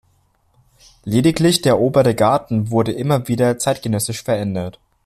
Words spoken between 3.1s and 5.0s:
wieder zeitgenössisch verändert.